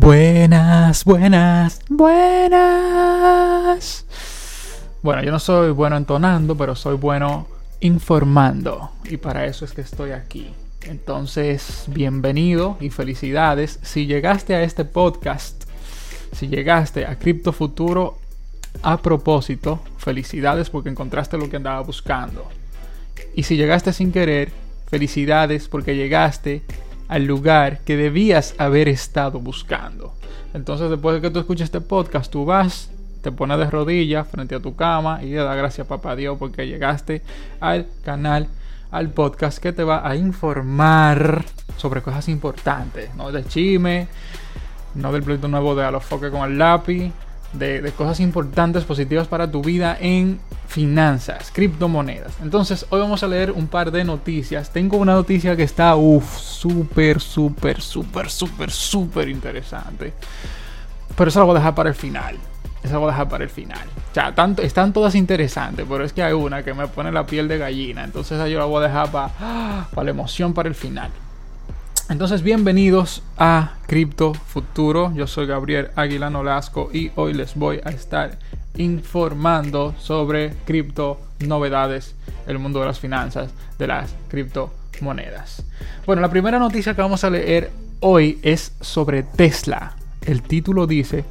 [0.00, 3.36] Buenas, buenas, buenas.
[5.02, 7.46] Bueno, yo no soy bueno entonando, pero soy bueno
[7.80, 8.92] informando.
[9.04, 10.54] Y para eso es que estoy aquí.
[10.86, 13.78] Entonces, bienvenido y felicidades.
[13.82, 15.64] Si llegaste a este podcast,
[16.32, 18.16] si llegaste a Cripto Futuro
[18.80, 22.48] a propósito, felicidades porque encontraste lo que andaba buscando.
[23.34, 24.50] Y si llegaste sin querer,
[24.88, 26.62] felicidades porque llegaste
[27.10, 30.14] al lugar que debías haber estado buscando.
[30.54, 32.88] Entonces, después de que tú escuches este podcast, tú vas,
[33.20, 36.38] te pones de rodillas frente a tu cama y le das gracias a papá Dios
[36.38, 37.22] porque llegaste
[37.58, 38.46] al canal,
[38.92, 41.44] al podcast que te va a informar
[41.76, 44.06] sobre cosas importantes, no del chisme,
[44.94, 47.12] no del proyecto nuevo de Alofoque con el lápiz,
[47.52, 52.34] de, cosas importantes, positivas para tu vida en finanzas, criptomonedas.
[52.42, 54.72] Entonces, hoy vamos a leer un par de noticias.
[54.72, 60.12] Tengo una noticia que está, uff, súper, súper, súper, súper, súper interesante.
[61.16, 62.36] Pero eso lo voy a dejar para el final.
[62.90, 63.86] Lo voy a dejar para el final.
[64.10, 67.26] O sea, tanto, están todas interesantes, pero es que hay una que me pone la
[67.26, 68.04] piel de gallina.
[68.04, 71.10] Entonces, yo la voy a dejar para, para la emoción para el final.
[72.10, 75.12] Entonces, bienvenidos a Cripto Futuro.
[75.14, 78.36] Yo soy Gabriel Aguilar Nolasco y hoy les voy a estar
[78.76, 82.16] informando sobre cripto novedades,
[82.48, 85.64] el mundo de las finanzas, de las criptomonedas.
[86.04, 89.94] Bueno, la primera noticia que vamos a leer hoy es sobre Tesla.
[90.26, 91.24] El título dice,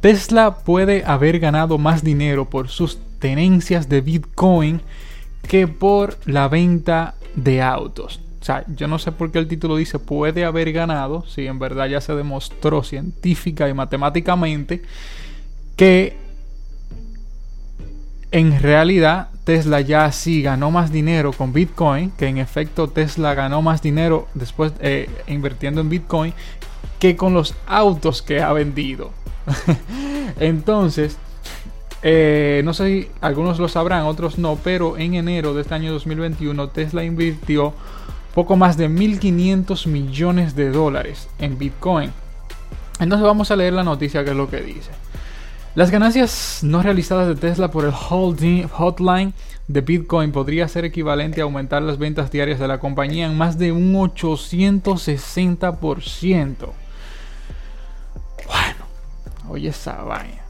[0.00, 4.80] Tesla puede haber ganado más dinero por sus tenencias de Bitcoin
[5.46, 8.25] que por la venta de autos.
[8.46, 11.58] O sea, yo no sé por qué el título dice puede haber ganado, si en
[11.58, 14.82] verdad ya se demostró científica y matemáticamente
[15.74, 16.16] que
[18.30, 23.62] en realidad Tesla ya sí ganó más dinero con Bitcoin, que en efecto Tesla ganó
[23.62, 26.32] más dinero después eh, invirtiendo en Bitcoin
[27.00, 29.10] que con los autos que ha vendido.
[30.38, 31.18] Entonces,
[32.04, 35.92] eh, no sé si algunos lo sabrán, otros no, pero en enero de este año
[35.92, 37.74] 2021 Tesla invirtió
[38.36, 42.12] poco más de 1.500 millones de dólares en Bitcoin.
[43.00, 44.90] Entonces vamos a leer la noticia que es lo que dice.
[45.74, 49.32] Las ganancias no realizadas de Tesla por el holding hotline
[49.68, 53.56] de Bitcoin podría ser equivalente a aumentar las ventas diarias de la compañía en más
[53.56, 56.56] de un 860%.
[58.46, 58.84] Bueno,
[59.48, 60.42] oye esa vaina.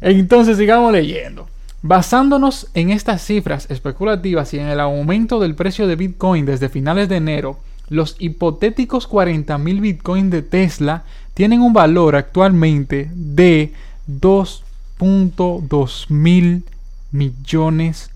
[0.00, 1.48] Entonces sigamos leyendo.
[1.82, 7.08] Basándonos en estas cifras especulativas y en el aumento del precio de Bitcoin desde finales
[7.08, 7.58] de enero,
[7.88, 11.04] los hipotéticos 40.000 Bitcoin de Tesla
[11.34, 13.72] tienen un valor actualmente de
[14.08, 16.64] 2.2 mil
[17.12, 18.10] millones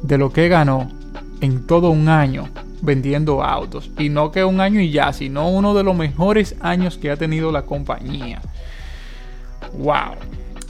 [0.02, 0.92] de lo que ganó
[1.40, 2.50] en todo un año
[2.82, 3.92] vendiendo autos.
[3.98, 7.18] Y no que un año y ya, sino uno de los mejores años que ha
[7.18, 8.42] tenido la compañía.
[9.78, 10.16] ¡Wow!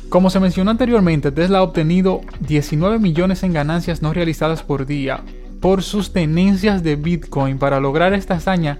[0.09, 5.21] Como se mencionó anteriormente, Tesla ha obtenido 19 millones en ganancias no realizadas por día
[5.61, 8.79] por sus tenencias de Bitcoin para lograr esta hazaña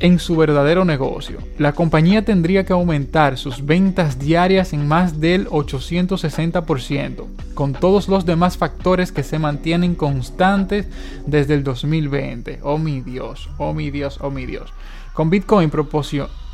[0.00, 1.38] en su verdadero negocio.
[1.58, 8.24] La compañía tendría que aumentar sus ventas diarias en más del 860%, con todos los
[8.26, 10.86] demás factores que se mantienen constantes
[11.26, 12.60] desde el 2020.
[12.62, 14.72] Oh mi Dios, oh mi Dios, oh mi Dios.
[15.12, 15.70] Con Bitcoin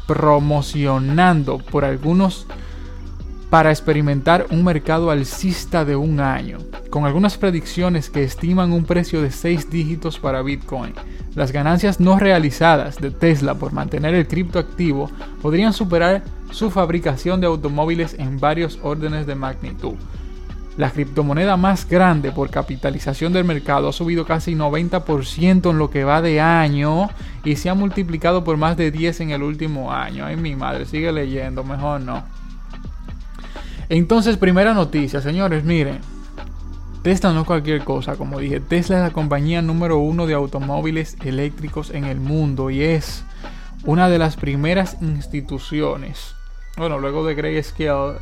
[0.07, 2.47] promocionando por algunos
[3.55, 6.59] para experimentar un mercado alcista de un año,
[6.91, 10.93] con algunas predicciones que estiman un precio de 6 dígitos para Bitcoin.
[11.37, 15.09] Las ganancias no realizadas de Tesla por mantener el criptoactivo
[15.41, 19.95] podrían superar su fabricación de automóviles en varios órdenes de magnitud.
[20.77, 26.03] La criptomoneda más grande por capitalización del mercado ha subido casi 90% en lo que
[26.03, 27.09] va de año
[27.45, 30.27] y se ha multiplicado por más de 10 en el último año.
[30.27, 32.44] Ay, mi madre, sigue leyendo, mejor no.
[33.89, 36.01] Entonces, primera noticia, señores, miren.
[37.03, 38.61] Tesla no es cualquier cosa, como dije.
[38.61, 43.25] Tesla es la compañía número uno de automóviles eléctricos en el mundo y es
[43.85, 46.35] una de las primeras instituciones.
[46.79, 48.17] Bueno, luego de Grayscale,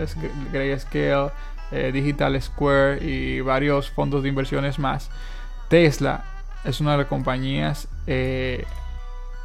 [0.52, 1.30] Grayscale
[1.70, 5.10] eh, Digital Square y varios fondos de inversiones más.
[5.68, 6.24] Tesla
[6.64, 8.64] es una de las compañías eh,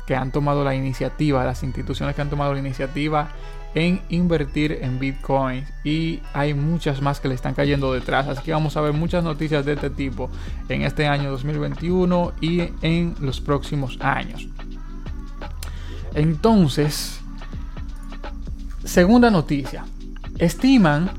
[0.08, 3.30] que han tomado la iniciativa, las instituciones que han tomado la iniciativa
[3.78, 8.28] en invertir en Bitcoin y hay muchas más que le están cayendo detrás.
[8.28, 10.32] Así que vamos a ver muchas noticias de este tipo
[10.68, 14.48] en este año 2021 y en los próximos años.
[16.16, 17.20] Entonces,
[18.84, 19.86] segunda noticia.
[20.40, 21.12] Estiman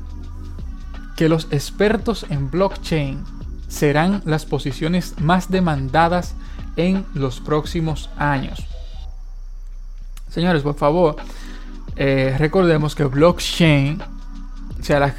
[1.15, 3.23] que los expertos en blockchain
[3.69, 6.35] serán las posiciones más demandadas
[6.75, 8.65] en los próximos años.
[10.29, 11.15] Señores, por favor,
[12.01, 14.01] eh, recordemos que blockchain,
[14.79, 15.13] o sea,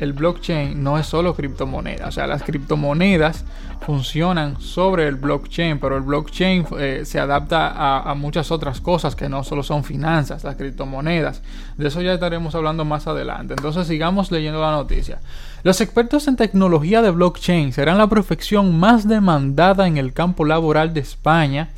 [0.00, 3.44] el blockchain no es solo criptomonedas, o sea, las criptomonedas
[3.84, 9.28] funcionan sobre el blockchain, pero el blockchain eh, se adapta a, muchas otras cosas que
[9.28, 11.42] no solo son finanzas, las criptomonedas.
[11.76, 13.52] De eso ya estaremos hablando más adelante.
[13.52, 15.20] Entonces sigamos leyendo la noticia.
[15.64, 20.94] Los expertos en tecnología de blockchain serán la profesión más demandada en el campo laboral
[20.94, 21.68] de España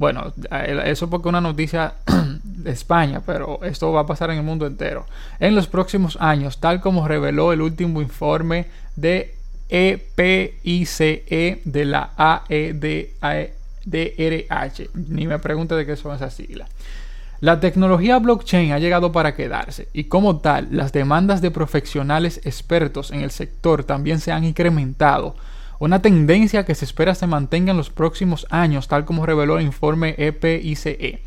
[0.00, 0.32] bueno,
[0.86, 1.92] eso porque una noticia
[2.66, 5.06] España, pero esto va a pasar en el mundo entero.
[5.38, 8.66] En los próximos años, tal como reveló el último informe
[8.96, 9.34] de
[9.68, 12.90] EPICE e de la AEDRH.
[14.94, 16.68] Ni me pregunte de qué son esas siglas.
[17.40, 23.10] La tecnología blockchain ha llegado para quedarse y como tal, las demandas de profesionales expertos
[23.12, 25.36] en el sector también se han incrementado
[25.80, 29.64] una tendencia que se espera se mantenga en los próximos años, tal como reveló el
[29.64, 31.22] informe EPICE.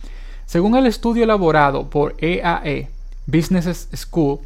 [0.45, 2.89] Según el estudio elaborado por EAE, e,
[3.25, 4.39] Business School,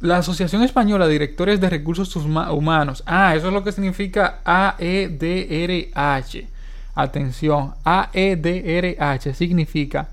[0.00, 6.48] la Asociación Española de Directores de Recursos Humanos, ah, eso es lo que significa AEDRH.
[6.94, 10.08] Atención, AEDRH significa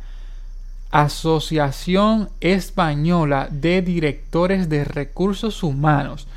[0.91, 6.27] Asociación Española de Directores de Recursos Humanos.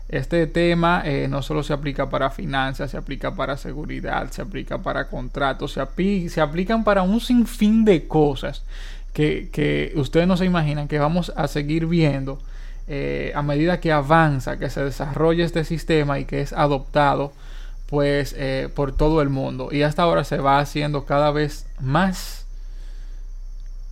[0.08, 4.78] Este tema eh, no solo se aplica para finanzas, se aplica para seguridad, se aplica
[4.78, 8.62] para contratos, se, se aplican para un sinfín de cosas
[9.16, 12.38] que, ustedes no se imaginan que vamos a seguir viendo
[12.86, 17.32] eh, a medida que avanza, que se desarrolla este sistema y que es adoptado
[17.86, 22.44] pues eh, por todo el mundo y hasta ahora se va haciendo cada vez más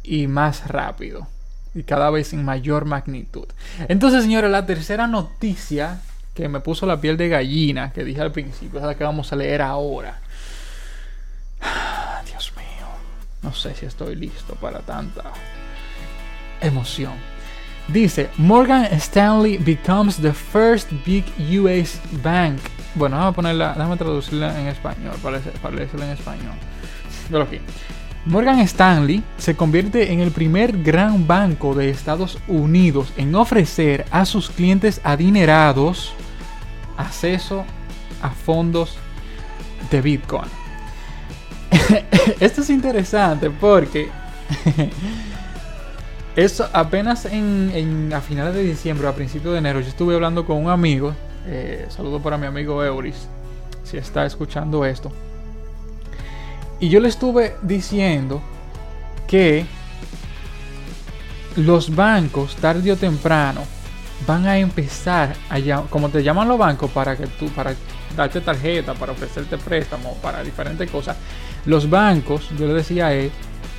[0.02, 1.26] y más rápido
[1.74, 3.46] y cada vez en mayor magnitud.
[3.88, 6.00] Entonces, señores, la tercera noticia
[6.34, 9.32] que me puso la piel de gallina, que dije al principio, es la que vamos
[9.32, 10.20] a leer ahora.
[12.26, 12.86] Dios mío,
[13.44, 15.22] no sé si estoy listo para tanta
[16.60, 17.12] emoción.
[17.88, 21.24] Dice, Morgan Stanley becomes the first big
[21.62, 22.58] US bank.
[22.94, 26.54] Bueno, vamos a ponerla, déjame traducirla en español, para, para en español.
[27.42, 27.60] aquí.
[28.24, 34.24] Morgan Stanley se convierte en el primer gran banco de Estados Unidos en ofrecer a
[34.24, 36.14] sus clientes adinerados
[36.96, 37.66] acceso
[38.22, 38.96] a fondos
[39.90, 40.63] de Bitcoin.
[42.40, 44.08] Esto es interesante porque
[46.36, 50.56] eso apenas en, a finales de diciembre, a principios de enero, yo estuve hablando con
[50.56, 51.14] un amigo.
[51.46, 53.28] Eh, saludo para mi amigo Euris,
[53.84, 55.12] si está escuchando esto.
[56.80, 58.40] Y yo le estuve diciendo
[59.26, 59.66] que
[61.56, 63.60] los bancos, tarde o temprano,
[64.26, 67.74] van a empezar a como te llaman los bancos para que tú, para
[68.16, 71.16] darte tarjeta, para ofrecerte préstamos, para diferentes cosas.
[71.66, 73.30] Los bancos, yo le decía a él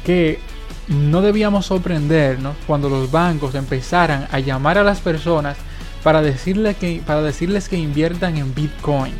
[0.06, 0.39] que
[0.88, 5.58] no debíamos sorprendernos cuando los bancos empezaran a llamar a las personas
[6.04, 9.13] para, decirle que, para decirles que inviertan en Bitcoin.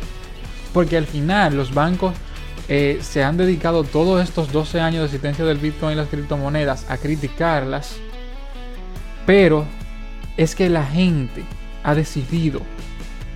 [0.72, 2.14] Porque al final los bancos
[2.68, 6.88] eh, se han dedicado todos estos 12 años de existencia del Bitcoin y las criptomonedas
[6.88, 7.96] a criticarlas.
[9.24, 9.64] Pero
[10.36, 11.44] es que la gente
[11.82, 12.60] ha decidido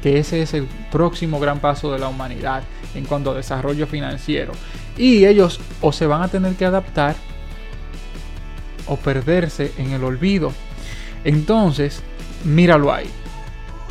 [0.02, 2.62] que ese es el próximo gran paso de la humanidad
[2.94, 4.52] en cuanto a desarrollo financiero.
[4.96, 7.16] Y ellos o se van a tener que adaptar
[8.86, 10.52] o perderse en el olvido.
[11.24, 12.02] Entonces,
[12.44, 13.10] míralo ahí.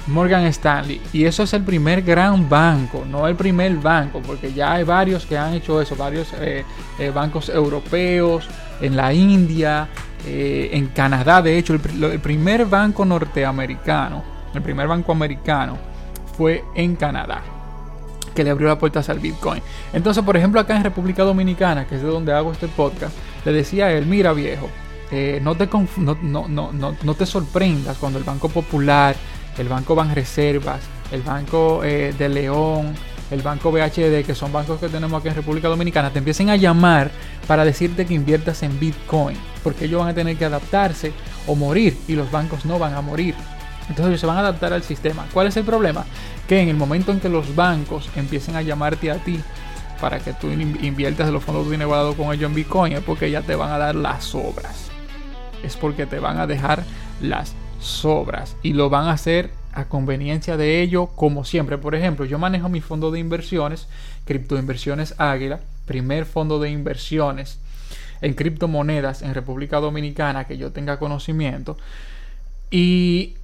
[0.08, 1.02] Morgan Stanley.
[1.14, 5.26] Y eso es el primer gran banco, no el primer banco, porque ya hay varios
[5.26, 6.66] que han hecho eso, varios eh,
[6.98, 8.48] eh, bancos europeos,
[8.82, 9.88] en la India,
[10.26, 11.42] eh, en Canadá.
[11.42, 14.24] De hecho, el, primer banco norteamericano,
[14.54, 15.78] el primer banco americano,
[16.40, 17.42] fue en Canadá
[18.34, 19.62] que le abrió las puertas al Bitcoin.
[19.92, 23.52] Entonces, por ejemplo, acá en República Dominicana, que es de donde hago este podcast, le
[23.52, 24.70] decía a él, mira viejo,
[25.42, 25.68] no, te
[25.98, 29.18] no, no, no, te sorprendas cuando el Banco Popular
[29.58, 30.80] el Banco Banreservas,
[31.12, 32.94] el Banco eh, de León,
[33.32, 36.56] el Banco BHD, que son bancos que tenemos aquí en República Dominicana, te empiecen a
[36.56, 37.12] llamar
[37.48, 41.12] para decirte que inviertas en Bitcoin, porque ellos van a tener que adaptarse
[41.46, 43.36] o morir y los bancos no van a morir.
[43.90, 45.28] Entonces ellos se van a adaptar al sistema.
[45.34, 46.06] ¿Cuál es el problema?
[46.48, 49.40] Que en el momento en que los bancos empiecen a llamarte a ti
[50.00, 53.42] para que tú inviertas los fondos de dinero con ellos en Bitcoin, es porque ya
[53.42, 54.90] te van a dar las obras.
[55.64, 56.84] Es porque te van a dejar
[57.22, 61.78] las sobras y lo van a hacer a conveniencia de ello como siempre.
[61.78, 63.88] Por ejemplo, yo manejo mi fondo de inversiones,
[64.26, 67.60] Criptoinversiones Águila, primer fondo de inversiones
[68.22, 71.78] en criptomonedas en República Dominicana que yo tenga conocimiento.
[72.72, 73.36] Y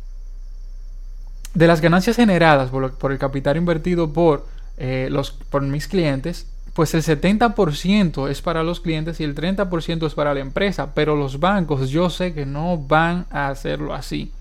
[1.56, 4.46] de las ganancias generadas por, el capital invertido por,
[4.78, 10.06] eh, los, por mis clientes, pues el 70% es para los clientes y el 30%
[10.06, 10.94] es para la empresa.
[10.94, 14.34] Pero los bancos yo sé que no van a hacerlo así.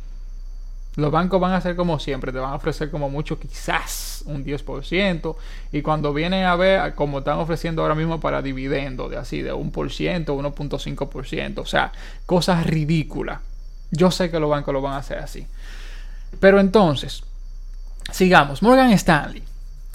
[0.96, 4.44] Los bancos van a hacer como siempre, te van a ofrecer como mucho quizás un
[4.44, 5.36] 10%.
[5.70, 9.52] Y cuando vienen a ver como están ofreciendo ahora mismo para dividendo, de así, de
[9.52, 9.72] 1%,
[10.26, 11.58] 1.5%.
[11.58, 11.92] O sea,
[12.26, 13.40] cosas ridículas.
[13.92, 15.46] Yo sé que los bancos lo van a hacer así.
[16.40, 17.24] Pero entonces,
[18.12, 18.62] sigamos.
[18.62, 19.42] Morgan Stanley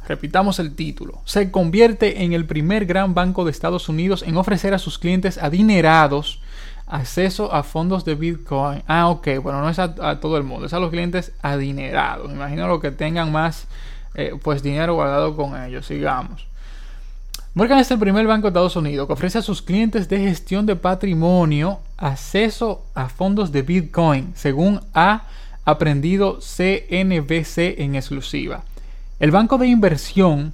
[0.07, 4.73] repitamos el título, se convierte en el primer gran banco de Estados Unidos en ofrecer
[4.73, 6.41] a sus clientes adinerados
[6.87, 8.81] acceso a fondos de Bitcoin.
[8.87, 12.27] Ah, ok, bueno, no es a, todo el mundo, es a los clientes adinerados.
[12.29, 13.67] Me imagino los que tengan más
[14.15, 15.85] eh, pues dinero guardado con ellos.
[15.85, 16.47] Sigamos.
[17.53, 20.65] Morgan es el primer banco de Estados Unidos que ofrece a sus clientes de gestión
[20.65, 25.23] de patrimonio acceso a fondos de Bitcoin, según ha
[25.69, 28.63] aprendido CNBC en exclusiva.
[29.19, 30.53] El banco de inversión,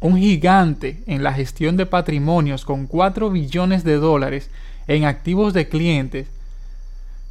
[0.00, 4.50] un gigante en la gestión de patrimonios con 4 billones de dólares
[4.86, 6.26] en activos de clientes,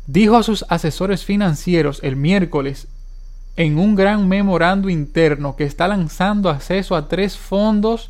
[0.07, 2.87] dijo a sus asesores financieros el miércoles
[3.55, 8.09] en un gran memorando interno que está lanzando acceso a tres fondos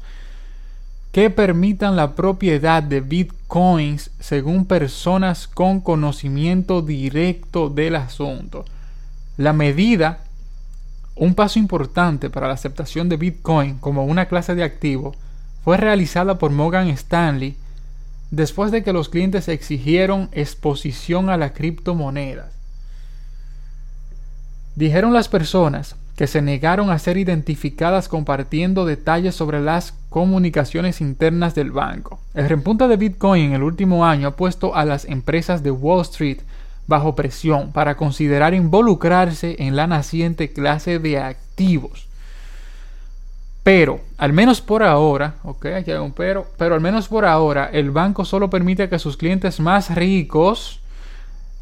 [1.12, 8.66] que permitan la propiedad de bitcoins según personas con conocimiento directo del asunto.
[9.38, 10.20] La medida
[11.16, 15.16] un paso importante para la aceptación de Bitcoin como una clase de activo
[15.64, 17.56] fue realizada por Morgan Stanley
[18.32, 22.50] después de que los clientes exigieron exposición a la criptomoneda.
[24.76, 31.54] Dijeron las personas que se negaron a ser identificadas compartiendo detalles sobre las comunicaciones internas
[31.54, 32.20] del banco.
[32.34, 36.02] El repunte de Bitcoin en el último año ha puesto a las empresas de Wall
[36.02, 36.40] Street
[36.88, 42.08] bajo presión para considerar involucrarse en la naciente clase de activos.
[43.64, 47.70] Pero, al menos por ahora, ok, aquí hay un pero, pero al menos por ahora,
[47.72, 50.82] el banco solo permite que sus clientes más ricos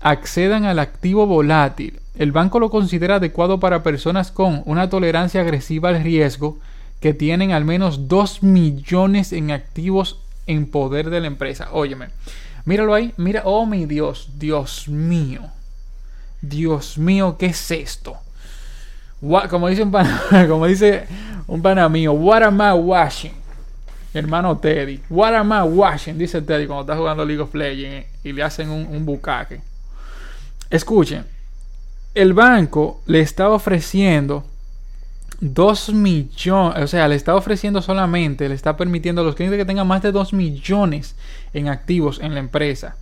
[0.02, 2.00] accedan al activo volátil.
[2.18, 6.58] El banco lo considera adecuado para personas con una tolerancia agresiva al riesgo
[7.00, 11.70] que tienen al menos 2 millones en activos en poder de la empresa.
[11.72, 12.08] Óyeme,
[12.66, 15.42] míralo ahí, mira, oh mi Dios, Dios mío,
[16.42, 18.18] Dios mío, ¿qué es esto?
[19.50, 21.06] como dice un pana, como dice
[21.48, 23.42] un pana mío, what am I watching?
[24.14, 26.18] hermano Teddy, what am I watching?
[26.18, 29.62] Dice Teddy cuando está jugando League of Legends y le hacen un, un bucaque.
[30.70, 31.26] Escuchen,
[32.14, 34.46] el banco le está ofreciendo
[35.42, 39.66] 2 millones, o sea, le está ofreciendo solamente, le está permitiendo a los clientes que
[39.66, 41.16] tengan más de 2 millones
[41.54, 42.96] en activos en la empresa.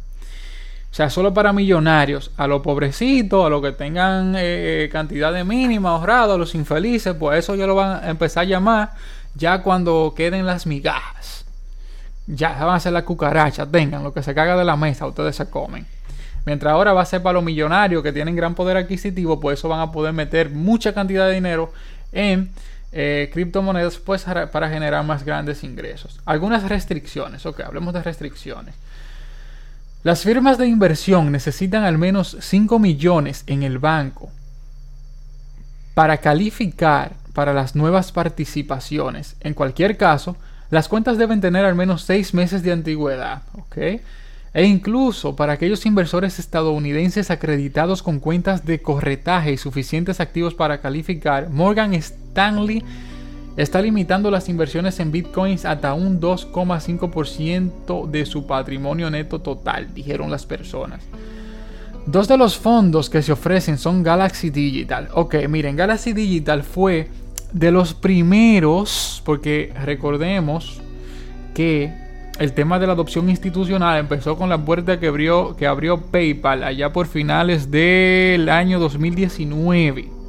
[0.89, 5.43] O sea, solo para millonarios, a los pobrecitos, a los que tengan eh, cantidad de
[5.43, 8.93] mínima ahorrado, a los infelices, pues eso ya lo van a empezar a llamar
[9.35, 11.45] ya cuando queden las migajas.
[12.25, 15.35] Ya van a ser las cucarachas, tengan lo que se caga de la mesa, ustedes
[15.35, 15.85] se comen.
[16.45, 19.67] Mientras ahora va a ser para los millonarios que tienen gran poder adquisitivo, pues eso
[19.67, 21.71] van a poder meter mucha cantidad de dinero
[22.11, 22.49] en
[22.91, 26.19] eh, criptomonedas pues para generar más grandes ingresos.
[26.25, 28.75] Algunas restricciones, ok, hablemos de restricciones.
[30.01, 34.31] Las firmas de inversión necesitan al menos 5 millones en el banco
[35.93, 39.35] para calificar para las nuevas participaciones.
[39.41, 40.37] En cualquier caso,
[40.69, 43.41] las cuentas deben tener al menos 6 meses de antigüedad.
[44.53, 50.81] E incluso para aquellos inversores estadounidenses acreditados con cuentas de corretaje y suficientes activos para
[50.81, 52.83] calificar, Morgan Stanley
[53.57, 60.31] está limitando las inversiones en bitcoins hasta un 2,5% de su patrimonio neto total, dijeron
[60.31, 61.03] las personas.
[62.05, 65.09] Dos de los fondos que se ofrecen son Galaxy Digital.
[65.13, 67.07] Ok, miren, Galaxy Digital fue
[67.53, 70.81] de los primeros, porque recordemos
[71.53, 72.08] que
[72.39, 76.63] el tema de la adopción institucional empezó con la puerta que abrió, que abrió PayPal
[76.63, 80.19] allá por finales del año 2019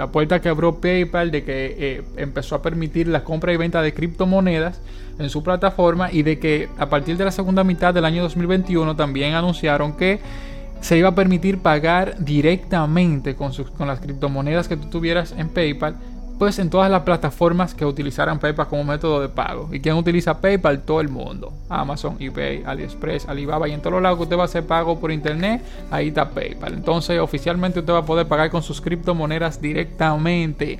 [0.00, 3.82] la puerta que abrió PayPal de que eh, empezó a permitir la compra y venta
[3.82, 4.80] de criptomonedas
[5.18, 8.96] en su plataforma y de que a partir de la segunda mitad del año 2021
[8.96, 10.20] también anunciaron que
[10.80, 15.96] se iba a permitir pagar directamente con, con las criptomonedas que tú tuvieras en PayPal
[16.40, 19.68] pues en todas las plataformas que utilizaran PayPal como método de pago.
[19.74, 20.80] ¿Y quién utiliza PayPal?
[20.80, 21.52] Todo el mundo.
[21.68, 24.98] Amazon, eBay, AliExpress, Alibaba y en todos los lados que usted va a hacer pago
[24.98, 26.72] por internet, ahí está PayPal.
[26.72, 30.78] Entonces oficialmente usted va a poder pagar con sus criptomonedas directamente.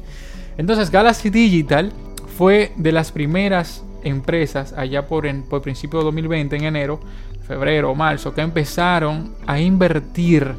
[0.57, 1.93] Entonces Galaxy Digital
[2.39, 7.01] fue de las primeras empresas allá por, en, por principio de 2020, en enero,
[7.47, 10.55] febrero, marzo, que empezaron a invertir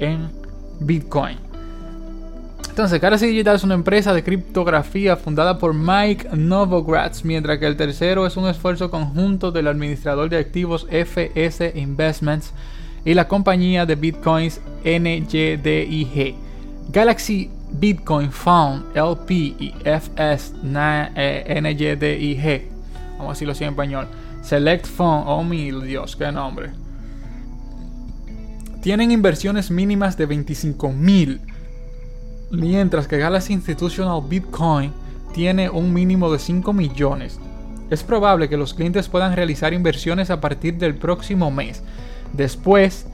[0.00, 0.30] en
[0.80, 1.47] Bitcoin.
[2.78, 7.76] Entonces, Galaxy Digital es una empresa de criptografía fundada por Mike Novogratz, mientras que el
[7.76, 12.52] tercero es un esfuerzo conjunto del administrador de activos FS Investments
[13.04, 16.36] y la compañía de bitcoins NYDIG.
[16.92, 22.62] Galaxy Bitcoin Fund LP y FS NYDIG,
[23.18, 24.06] vamos a decirlo así en español.
[24.42, 26.70] Select Fund, oh mi Dios, qué nombre.
[28.82, 31.40] Tienen inversiones mínimas de 25 mil
[32.50, 34.92] mientras que Galaxy Institutional Bitcoin
[35.32, 37.38] tiene un mínimo de 5 millones.
[37.90, 41.82] Es probable que los clientes puedan realizar inversiones a partir del próximo mes,
[42.32, 43.06] después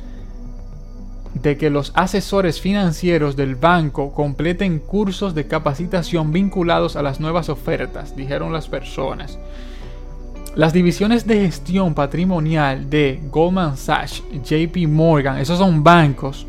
[1.35, 7.49] de que los asesores financieros del banco completen cursos de capacitación vinculados a las nuevas
[7.49, 9.39] ofertas, dijeron las personas.
[10.55, 16.47] Las divisiones de gestión patrimonial de Goldman Sachs, JP Morgan, esos son bancos,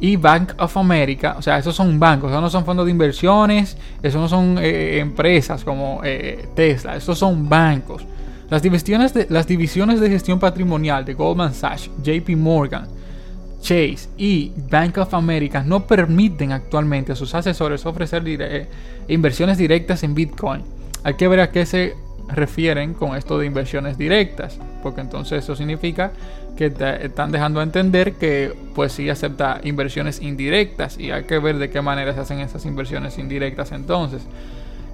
[0.00, 3.76] y Bank of America, o sea, esos son bancos, esos no son fondos de inversiones,
[4.02, 8.04] esos no son eh, empresas como eh, Tesla, esos son bancos.
[8.48, 12.86] Las divisiones, de, las divisiones de gestión patrimonial de Goldman Sachs, JP Morgan,
[13.60, 18.68] Chase y Bank of America no permiten actualmente a sus asesores ofrecer eh,
[19.08, 20.62] inversiones directas en Bitcoin.
[21.02, 21.94] Hay que ver a qué se
[22.28, 26.12] refieren con esto de inversiones directas, porque entonces eso significa
[26.56, 31.70] que están dejando entender que pues sí acepta inversiones indirectas y hay que ver de
[31.70, 34.22] qué manera se hacen esas inversiones indirectas entonces.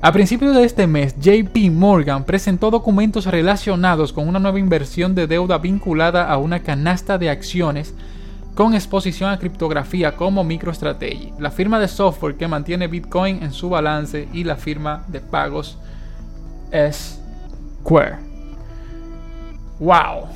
[0.03, 5.27] A principios de este mes, JP Morgan presentó documentos relacionados con una nueva inversión de
[5.27, 7.95] deuda vinculada a una canasta de acciones
[8.55, 13.71] con exposición a criptografía como MicroStrategy, la firma de software que mantiene Bitcoin en su
[13.71, 15.79] balance y la firma de pagos
[17.85, 18.17] Square.
[19.79, 20.29] ¡Wow!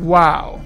[0.00, 0.58] ¡Wow!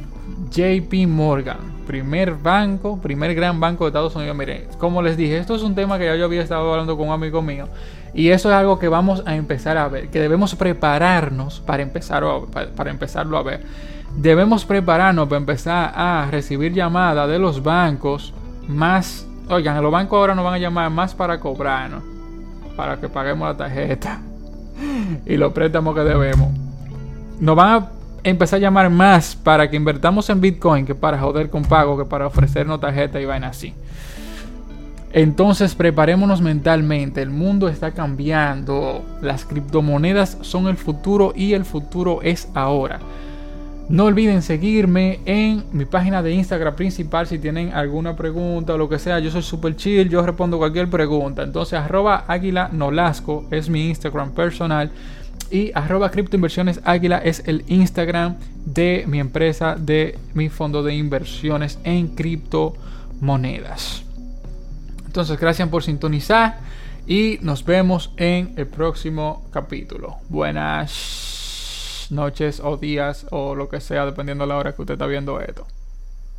[0.51, 4.37] JP Morgan, primer banco, primer gran banco de Estados Unidos.
[4.37, 7.07] Miren, como les dije, esto es un tema que ya yo había estado hablando con
[7.07, 7.69] un amigo mío
[8.15, 12.25] y eso es algo que vamos a empezar a ver, que debemos prepararnos para, empezar
[12.75, 13.63] para, empezarlo a ver.
[14.17, 18.35] Debemos prepararnos para empezar a recibir llamadas de los bancos
[18.67, 19.25] más...
[19.49, 22.03] Oigan, los bancos ahora nos van a llamar más para cobrarnos,
[22.77, 24.21] para que paguemos la tarjeta
[25.27, 26.49] y los préstamos que debemos.
[27.41, 27.89] Nos van a
[28.23, 32.05] empezar a llamar más para que invertamos en Bitcoin que para joder con pago, que
[32.05, 33.75] para ofrecernos tarjeta y vaina así.
[35.13, 42.21] Entonces preparémonos mentalmente, el mundo está cambiando, las criptomonedas son el futuro y el futuro
[42.23, 43.01] es ahora.
[43.89, 48.87] No olviden seguirme en mi página de Instagram principal si tienen alguna pregunta o lo
[48.87, 49.19] que sea.
[49.19, 51.43] Yo soy super chill, yo respondo cualquier pregunta.
[51.43, 54.91] Entonces arroba águila nolasco es mi Instagram personal.
[55.51, 61.79] Y arroba criptoinversiones águila es el Instagram de mi empresa, de mi fondo de inversiones
[61.85, 64.03] en criptomonedas.
[65.07, 66.59] Entonces, gracias por sintonizar
[67.07, 70.19] y nos vemos en el próximo capítulo.
[70.29, 71.28] Buenas
[72.11, 75.41] noches o días o lo que sea, dependiendo de la hora que usted está viendo
[75.41, 75.67] esto.